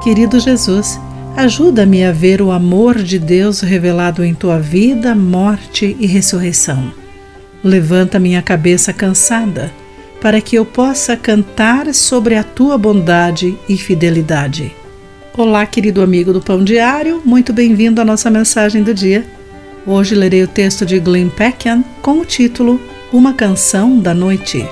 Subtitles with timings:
[0.00, 0.98] Querido Jesus,
[1.36, 6.90] ajuda-me a ver o amor de Deus revelado em tua vida, morte e ressurreição.
[7.62, 9.70] Levanta minha cabeça cansada,
[10.18, 14.74] para que eu possa cantar sobre a tua bondade e fidelidade.
[15.36, 19.26] Olá, querido amigo do Pão Diário, muito bem-vindo à nossa mensagem do dia.
[19.86, 22.80] Hoje lerei o texto de Glenn Peckham com o título
[23.12, 24.66] Uma Canção da Noite.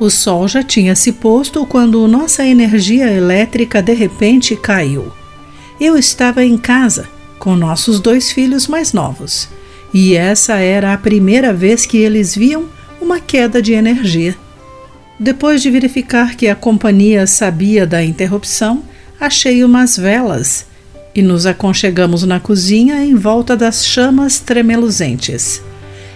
[0.00, 5.10] O sol já tinha se posto quando nossa energia elétrica de repente caiu.
[5.80, 7.08] Eu estava em casa
[7.40, 9.48] com nossos dois filhos mais novos
[9.92, 12.66] e essa era a primeira vez que eles viam
[13.00, 14.36] uma queda de energia.
[15.18, 18.84] Depois de verificar que a companhia sabia da interrupção,
[19.18, 20.66] achei umas velas
[21.12, 25.60] e nos aconchegamos na cozinha em volta das chamas tremeluzentes.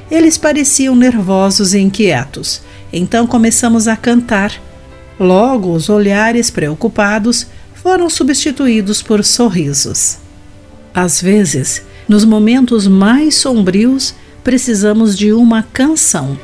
[0.08, 4.52] Eles pareciam nervosos e inquietos então começamos a cantar.
[5.18, 10.18] Logo, os olhares preocupados foram substituídos por sorrisos.
[10.94, 16.38] Às vezes, nos momentos mais sombrios, precisamos de uma canção.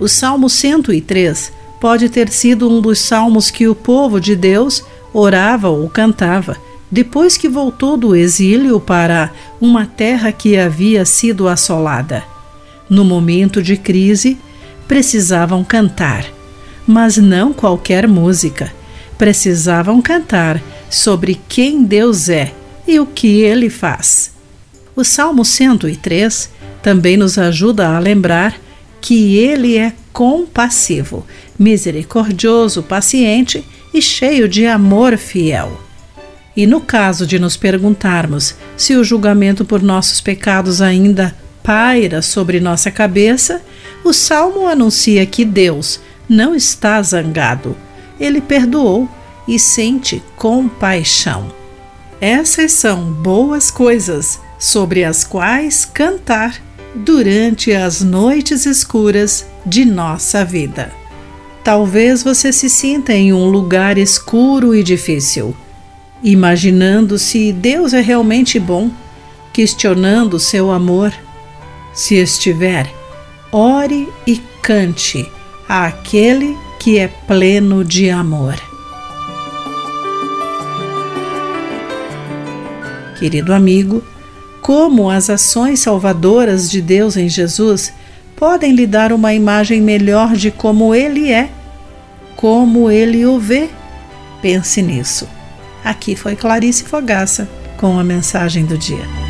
[0.00, 5.68] O Salmo 103 pode ter sido um dos salmos que o povo de Deus orava
[5.68, 6.56] ou cantava
[6.90, 12.24] depois que voltou do exílio para uma terra que havia sido assolada.
[12.88, 14.38] No momento de crise,
[14.86, 16.24] precisavam cantar,
[16.86, 18.72] mas não qualquer música.
[19.18, 22.52] Precisavam cantar sobre quem Deus é
[22.86, 24.32] e o que ele faz.
[24.96, 26.50] O Salmo 103
[26.82, 28.58] também nos ajuda a lembrar
[29.00, 31.24] que ele é compassivo,
[31.58, 35.80] misericordioso, paciente e cheio de amor fiel.
[36.56, 41.36] E no caso de nos perguntarmos se o julgamento por nossos pecados ainda
[41.68, 43.60] paira sobre nossa cabeça,
[44.02, 47.76] o salmo anuncia que Deus não está zangado.
[48.18, 49.06] Ele perdoou
[49.46, 51.52] e sente compaixão.
[52.22, 56.58] Essas são boas coisas sobre as quais cantar
[56.94, 60.90] durante as noites escuras de nossa vida.
[61.62, 65.54] Talvez você se sinta em um lugar escuro e difícil,
[66.24, 68.90] imaginando se Deus é realmente bom,
[69.52, 71.12] questionando seu amor
[71.98, 72.88] se estiver,
[73.50, 75.28] ore e cante
[75.68, 78.54] àquele que é pleno de amor.
[83.18, 84.00] Querido amigo,
[84.62, 87.92] como as ações salvadoras de Deus em Jesus
[88.36, 91.50] podem lhe dar uma imagem melhor de como Ele é,
[92.36, 93.68] como Ele o vê?
[94.40, 95.26] Pense nisso.
[95.84, 99.27] Aqui foi Clarice Fogaça com a mensagem do dia.